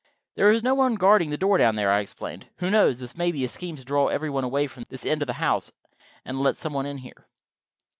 [0.33, 2.47] "There is no one guarding the door down there," I explained.
[2.55, 5.33] "Who knows?—this may be a scheme to draw everybody away from this end of the
[5.33, 5.71] house,
[6.25, 7.27] and let some one in here."